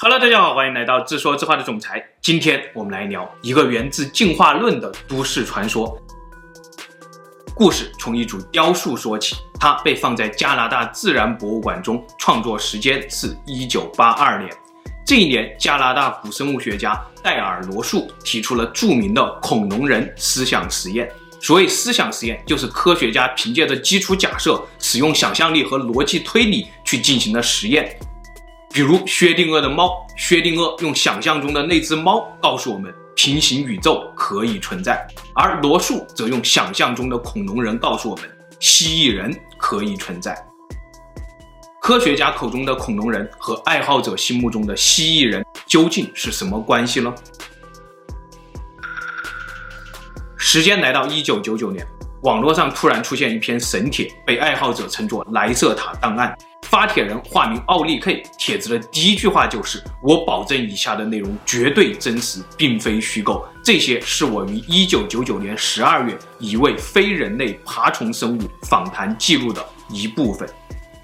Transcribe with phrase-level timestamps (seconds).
[0.00, 2.00] Hello，大家好，欢迎来到自说自话的总裁。
[2.22, 6.00] 今天我们来聊一个源自进化论的都市传说。
[7.52, 14.48] 故事从一组雕塑说起，它被放在加拿大自然博物馆中，创作时间是一九八二年。
[15.04, 21.10] 这一年，加拿大古生物学家戴尔·罗素提出了著名的恐龙人思想实验。
[21.40, 27.98] 所谓思想实验，就是科学家凭借着基础假设，使用想象力和逻辑推理去进行的实验。
[28.72, 38.30] 比如薛定谔的猫，薛定谔用想象中的那只猫告诉我们平行宇宙可以存在，而罗素则用想象中的恐龙人告诉我们
[38.60, 40.36] 蜥蜴人可以存在。
[41.80, 47.12] 科学家口中的恐龙人和爱好者心目中的蜥蜴人究竟是什么关系呢？
[50.36, 51.84] 时间来到一九九九年，
[52.22, 56.36] 网络上突然出现一篇神帖，被爱好者称作“莱瑟塔档案”。
[56.70, 63.42] 发帖人化名奥利 K，帖子的第一句话就是：“我保证以下的内容绝对真实，并非虚构。
[63.64, 70.46] 这些是我于一九九九年十二月一位非人类爬虫生物访谈记录的一部分。”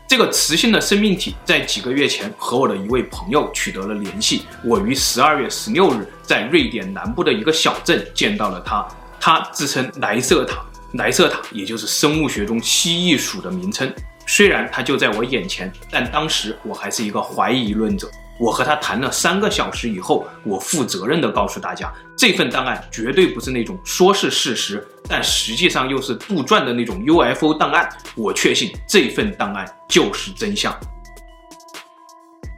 [0.07, 4.43] 这个雌性的生命体在几个月前和我的一位朋友取得了联系。
[4.63, 8.87] 我于十二月十六日在瑞典南部的一个小镇见到了它。
[9.19, 10.63] 它自称莱瑟塔，
[10.93, 13.91] 莱瑟塔也就是生物学中蜥蜴属的名称。
[14.27, 18.11] 虽然他就在我眼前，但当时我还是一个怀疑论者。
[18.37, 27.89] 我和他谈了三个小时以后，我负责任地告诉大家，这份档案绝对不是那种说是事实，但实际上又是杜撰的那种 UFO 档案。
[28.17, 30.77] 我确信这份档案就是真相。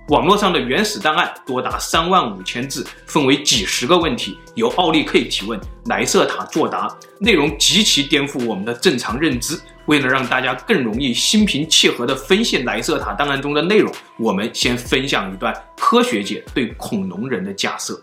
[0.08, 9.60] 网络上的原始档案多达三万五千字，分为几十个问题，由奥利 K 提问，莱瑟塔作答，内容极其颠覆我们的正常认知。
[9.86, 18.00] 为了让大家更容易心平气和地分析莱瑟塔档案中的内容，我们先分享一段科学界对恐龙人的假设。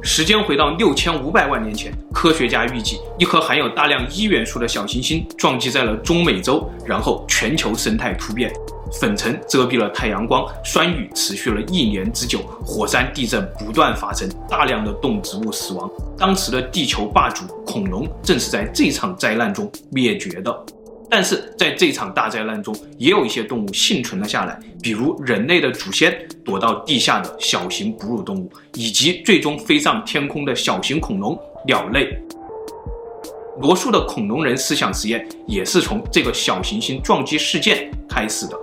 [0.00, 8.52] 时间回到六千五百万年前，科学家预计一颗含有大量銥元素的小行星撞击在了中美洲，然后全球生态突变，
[8.92, 15.90] 粉尘遮蔽了太阳光，酸雨持续了一年之久，火山地震不断发生，大量的动植物死亡。
[16.16, 20.64] 当时的地球霸主恐龙正是在这场灾难中灭绝的。
[21.10, 32.14] 但是在这场大灾难中，也有一些动物幸存了下来，比如人类的祖先躲到地下的小型哺乳动物，以及最终飞上天空的小型恐龙鸟类。
[33.60, 38.56] 罗素的恐龙人思想实验也是从这个小行星撞击事件开始的。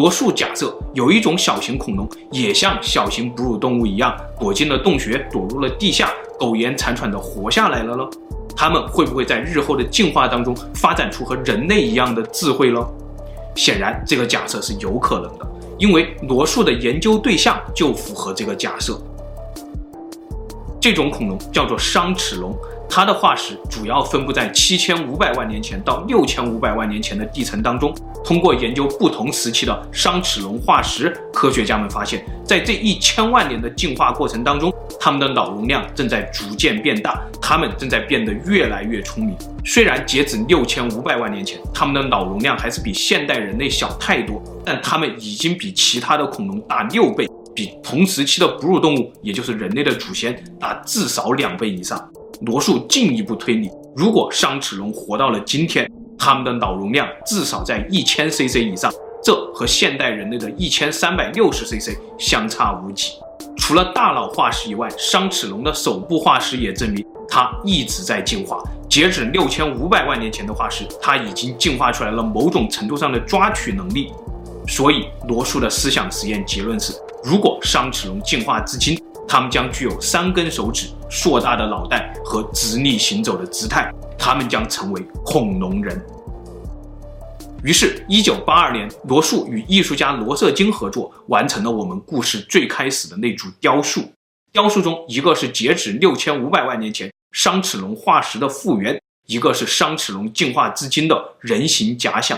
[0.00, 8.08] 罗素假设有一种小型恐龙也像小型哺乳动物一样躲进了洞穴，躲入了地下，苟延残喘地活下来了呢？
[8.56, 12.82] 它们会不会在日后的进化当中发展出和人类一样的智慧呢？
[13.54, 15.46] 显然，这个假设是有可能的，
[15.76, 18.98] 因为罗素的研究对象就符合这个假设。
[20.80, 22.56] 这种恐龙叫做商齿龙。
[22.90, 27.94] 它的化石主要分布在七千五百万年前到六千五百万年前的地层当中。
[28.24, 39.36] 通过研究不同时期的商齿龙化石，科学家们发现，在这一千万年的进化过程当中，它们的脑容量正在逐渐变大，它们正在变得越来越聪明。
[39.64, 52.10] 虽然截止六千五百万年前，它们的脑容量还是比现代人类小太多，但它们已经比其他的恐龙大六倍，比同时期的哺乳动物，也就是人类的祖先，大至少两倍以上。
[52.42, 58.90] 罗素进一步推理，如果商齿龙活到了今天，它们的脑容量至少在一千 cc 以上，
[59.22, 63.12] 这和现代人类的一千三百六十 cc 相差无几。
[63.58, 68.62] 除了大脑化石以外，商齿龙的手部化石也证明它一直在进化。
[68.88, 74.12] 截止六千五百万年前的化石，它已经进化出来了某种程度上的抓取能力。
[74.66, 78.98] 所以，罗素的思想实验结论是：如果商齿龙进化至今，
[79.32, 86.04] 他们将具有三根手指、硕大的脑袋和直立行走的姿态，他们将成为恐龙人。
[87.62, 94.02] 于是，一九八二年，罗素与艺术家罗瑟金合作，完成了我们故事最开始的那组雕塑。
[94.50, 102.36] 雕塑中，一个是截止六千五百万年前商齿龙化石的复原，一个是商齿龙进化至今的人形假想。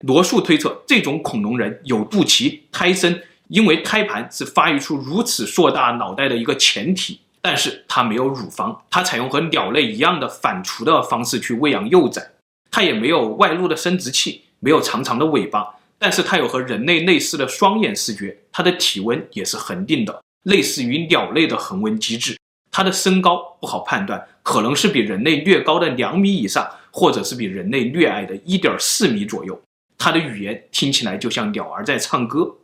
[0.00, 3.18] 罗素推测，这种恐龙人有肚脐、胎生。
[3.48, 12.32] 因为胎盘是发育出如此硕大脑袋的一个前提，但是它没有乳房，它采用和鸟类一样的反刍的方式去喂养幼崽，
[12.70, 15.66] 它也没有外露的生殖器，没有长长的尾巴，
[15.98, 22.36] 但是它有和人类类似的双眼视觉，它的体温也是恒定的，类似于鸟类的恒温机制。
[22.72, 29.58] 它的身高不好判断，可能是比人类略高的两米以上，或者是比人类略矮的一点四米左右。
[29.96, 32.54] 它的语言听起来就像鸟儿在唱歌。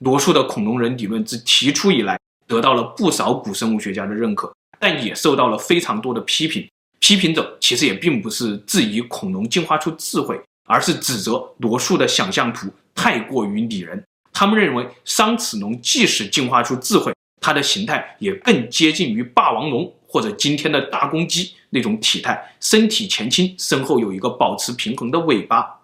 [0.00, 6.66] 罗素的恐龙人理论自提出以来，得到了不少古生物学家的认可，但也受到了非常多的批评。
[6.98, 14.02] 批评者其实也并不是质疑恐龙进化出智慧，而是指责罗素的想象图太过于拟人。
[14.32, 25.80] 他们认为商齿龙即使进化出智慧，它的形态也更接近于霸王龙或者今天的大公鸡那种体态，身体前倾，身后有一个保持平衡的尾巴。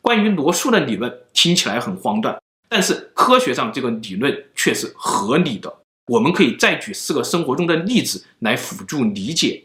[0.00, 2.40] 关于罗素的理论听起来很荒诞，
[2.72, 5.70] 但是科学上这个理论却是合理的。
[6.06, 9.62] 我们可以再举四个生活中的例子来辅助理解。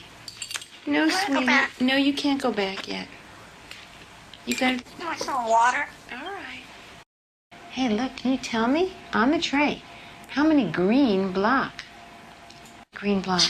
[0.86, 8.92] No, sweetie。No, you can't go back yet。You got。Want some water？Hey, look, can you tell me?
[9.14, 9.82] On the tray,
[10.30, 11.72] how many green block?
[12.96, 13.42] Green block.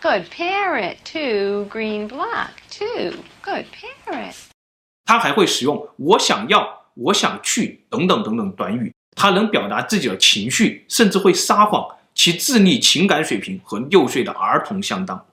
[0.00, 0.98] Good parrot.
[1.04, 2.50] Two green block.
[2.70, 3.24] Two.
[3.42, 4.34] Good parrot.
[5.06, 8.92] 他还会使用“我想要”“我想去”等等等等短语。
[9.16, 11.96] 他能表达自己的情绪，甚至会撒谎。
[12.14, 15.24] 其智力、情感水平和六岁的儿童相当。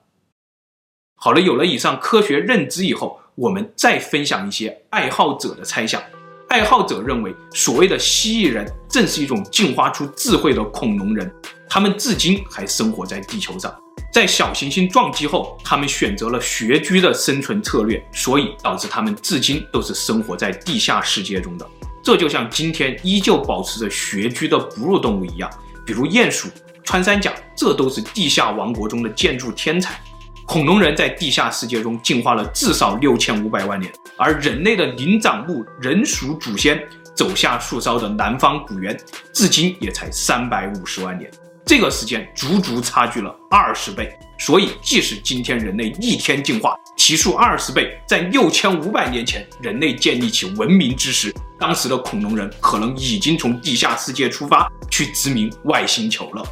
[1.23, 6.01] 好了，有了以上科学认知以后，我们再分享一些爱好者的猜想。
[6.49, 11.31] 爱好者认为，所谓的蜥蜴人正是一种进化出智慧的恐龙人，
[11.69, 13.71] 他们至今还生活在地球上。
[14.11, 21.69] 在小行星撞击后，他们选择了穴居的生存策略，所以导致他们至今都是生活在地下世界中的。
[22.03, 25.47] 这就像今天依旧保持着穴居的哺乳动物一样，
[25.85, 26.49] 比如鼹鼠、
[26.83, 30.01] 穿山甲，这都是地下王国中的建筑天才。
[30.45, 33.91] 恐龙人在地下世界中进化了至少六千五百万年。
[34.17, 36.81] 而人类的灵长目人属祖先
[37.15, 38.97] 走下树梢的南方古猿，
[39.33, 41.29] 至今也才三百五十万年，
[41.65, 44.11] 这个时间足足差距了二十倍。
[44.37, 56.43] 所以，即使今天人类逆天进化，提速二十倍，在六千五百年前人类建立起文明之时，当时的恐龙人可能已经从地下世界出发去殖民外星球了。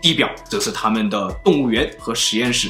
[0.00, 2.68] 地表则是他们的动物园和实验室，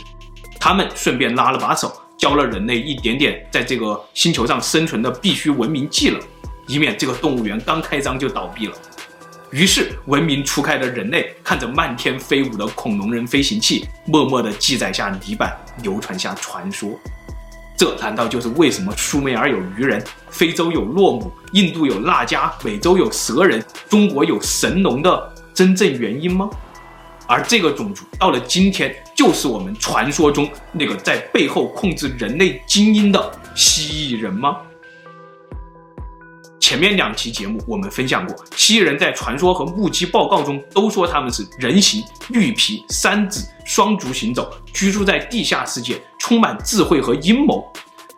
[0.63, 1.93] 他们顺便拉了把手。
[2.17, 6.21] 教了人类一点点在这个星球上生存的必须文明技能，
[6.69, 8.75] 以免这个动物园刚开张就倒闭了。
[9.51, 15.53] 于是，文明初开的人类看着漫天飞舞的恐龙人飞行器，默默地记载下泥板，
[15.83, 16.97] 流传下传说。
[17.77, 20.01] 这难道就是为什么苏美尔有鱼人，
[20.31, 26.49] 非洲有洛姆，印度有纳迦，美洲有蛇人，中国有神龙的真正原因吗？
[27.33, 34.59] 而这个种族到了今天，就是我们传说中那个在背后控制人类精英的蜥蜴人吗？
[36.61, 47.67] 前面两期节目我们分享过，蜥蜴人在传说和目击报告中都说他们是人形、绿皮、三指、双足行走，居住在地下世界，充满智慧和阴谋。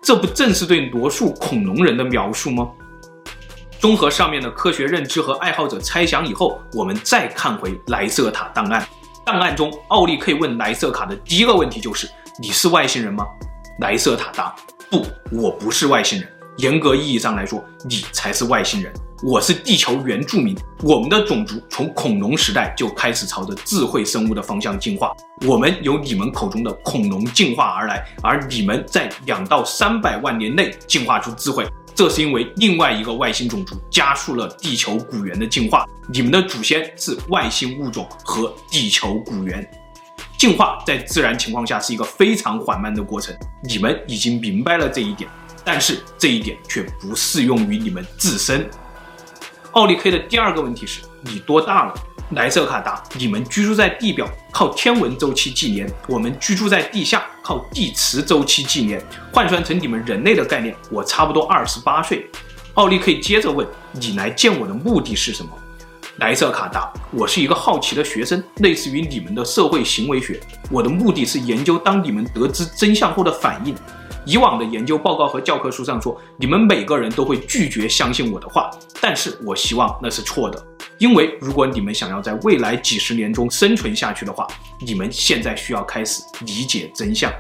[0.02, 2.68] 这不正是对罗素恐龙人的描述吗？
[3.78, 8.85] 综合上面的科学认知和爱好者猜想以后，我们再看回莱瑟塔档案。
[9.25, 12.07] 档案中，奥利可以问莱瑟卡的第一个问题就是
[12.38, 13.25] ：“你是外星人吗？”
[13.81, 14.54] 莱瑟塔答
[14.90, 15.02] ：“不，
[15.33, 16.28] 我不是外星人。
[16.59, 18.93] 严格意义上来说，你才是外星人。
[19.23, 20.54] 我是地球原住民。
[20.83, 25.11] 我们的种族从恐龙时代就开始朝着智慧生物的方向进化。
[25.49, 31.66] 我们由你们口中的恐龙进化而来，而你们在两到三百万年内进化出智慧。
[31.95, 35.87] 这是因为另外一个外星种族加速了地球古猿的进化。
[36.09, 39.65] 你们的祖先是外星物种和地球古猿。”
[40.37, 45.31] 进化在自然情况下是一个非常缓慢的过程，你们已经明白了这一点，
[45.65, 48.69] 但是这一点却不适用于你们自身。
[49.71, 51.95] 奥利 K 的第二个问题是：你多大了？
[52.31, 59.00] 莱瑟卡答：你们居住在地表，靠天文周期纪年；我们居住在地下，靠地磁周期纪年。
[59.33, 62.28] 换算成你们人类的概念，我差不多二十八岁。
[62.75, 65.50] 奥利可以接着问：你来见我的目的是什么？
[66.16, 70.40] 莱瑟卡答：“我是一个好奇的学生，类似于你们的社会行为学。
[70.71, 73.75] 我的目的是研究当你们得知真相后的反应。
[74.25, 80.66] 以往的研究报告和教科书上说，你们每个人都会拒绝相信我的话，但是我希望那是错的。
[80.99, 84.47] 因为如果你们想要在未来几十年中生存下去的话，
[84.81, 87.33] 你们现在需要开始理解真相。”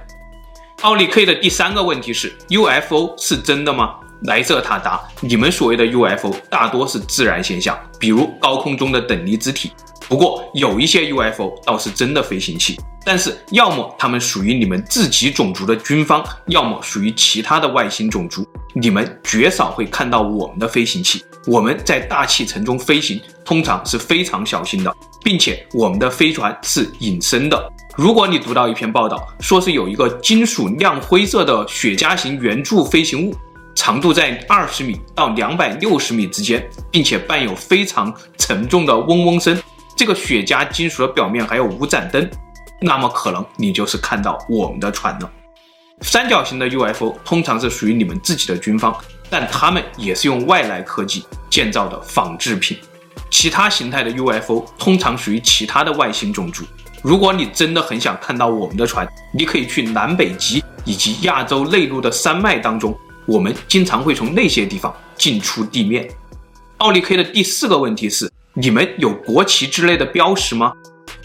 [0.82, 3.96] 奥利 K 的第三个问题是：UFO 是真的吗？
[4.24, 9.72] 莱瑟塔答：“你们所谓的 UFO 大多是自然现象，比如高空中的等离子体。
[10.08, 18.46] 不过有一些 UFO 倒是真的飞行器，但是要么他们属于你们自己种族的军方，要么属于其他的外星种族。
[18.72, 21.24] 你们绝少会看到我们的飞行器。
[21.46, 24.92] 我们在大气层中飞行，通常是非常小心的，
[25.22, 27.70] 并且我们的飞船是隐身的。
[27.94, 33.36] 如果你读到一篇报道，说是有一个金属亮灰色的雪茄型圆柱飞行物。”
[33.76, 39.60] 长度在二十米到两百六十米之间，并且伴有非常沉重的嗡嗡声。
[39.96, 42.28] 这个雪茄金属的表面还有五盏灯，
[42.84, 45.30] 那么可能你就是看到我们的船了。
[46.02, 48.94] 三角形的 UFO 通常是属于你们自己的军方，
[49.30, 52.76] 但他们也是用外来科技建造的仿制品。
[53.30, 56.64] 其他形态的 UFO 通常属于其他的外星种族。
[57.02, 62.94] 如果你真的很想看到我们的船，你可以去南北极以及亚洲内陆的山脉当中。
[63.26, 66.06] 我们经常会从那些地方进出地面。
[66.78, 70.74] 奥利 K 的第四个问题是：你们有国旗之类的标识吗？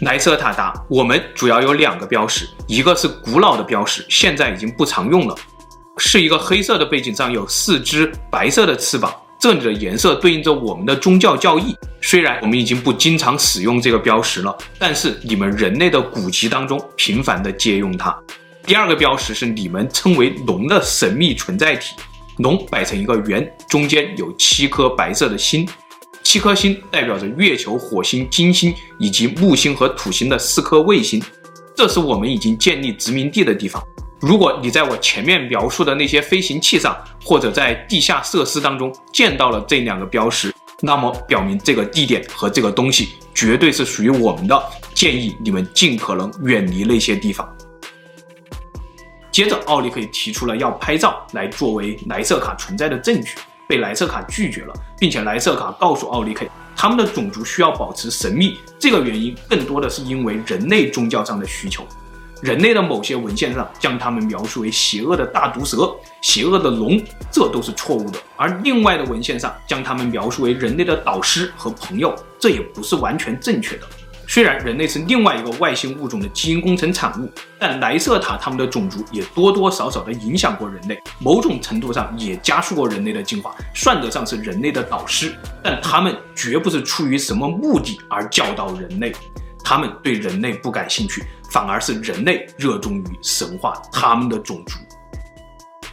[0.02, 5.36] 莱瑟塔达：我们主要有两个标识，一个是古老的标识，现在已经不常用了，
[5.98, 11.76] 是一个黑色的背景上有四只白色的翅膀，这里的颜色对应着我们的宗教教义。
[12.02, 18.18] 虽然我们已经不经常使用这个标识了，但是你们人类的古籍当中频繁地借用它。
[18.64, 21.96] 第二个标识是你们称为龙的神秘存在体，
[22.38, 25.68] 龙摆成一个圆，中间有七颗白色的星，
[26.30, 31.20] 七颗星代表着月球、火星、金星以及木星和土星的四颗卫星。
[31.76, 33.84] 这是我们已经建立殖民地的地方。
[34.20, 36.96] 如果你在我前面描述的那些飞行器上，
[37.26, 44.64] 或者在地下设施当中见到了这两个标识，那么表明这个地点和这个东西绝对是属于我们的。
[44.94, 47.52] 建议你们尽可能远离那些地方。
[49.32, 53.32] 接着，奥利 K 提出了要拍照来作为莱瑟卡存在的证据，
[53.70, 61.86] 被莱瑟卡拒绝了，并且莱瑟卡告诉奥利 K，他们的种族需要保持神秘，这个原因更多的是因为人类宗教上的需求。
[62.42, 67.00] 人类的某些文献上将他们描述为邪恶的大毒蛇、邪恶的龙，
[67.32, 73.84] 这都是错误的；而另外的文献上将他们描述为人类的导师和朋友，这也不是完全正确的。
[74.30, 85.34] 虽然人类是另外一个外星物种的基因工程产物，但莱瑟塔他们的种族也多多少少的影响过人类，某种程度上也加速过人类的进化，算得上是人类的导师。
[85.64, 89.12] 但他们绝不是出于什么目的而教导人类，
[89.64, 94.78] 他们对人类不感兴趣，反而是人类热衷于神化他们的种族。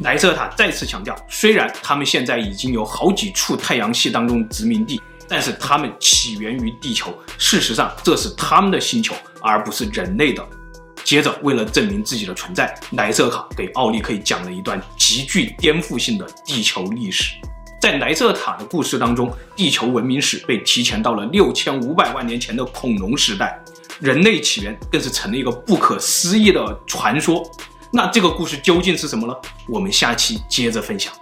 [0.00, 5.00] 莱瑟塔再次强调，虽然他们现在已经有好几处太阳系当中殖民地。
[5.28, 10.46] 但是他们起源于地球，事实上这是他们的星球，而不是人类的。
[11.04, 17.34] 接着，为了证明自己的存在，莱瑟卡给奥利克讲了一段极具颠覆性的地球历史。
[17.80, 23.56] 在莱瑟塔的故事当中，地球文明史被提前到了六千五百万年前的恐龙时代，
[24.00, 27.48] 人类起源更是成了一个不可思议的传说。
[27.92, 29.34] 那这个故事究竟是什么呢？
[29.68, 31.12] 我们下期接着分享。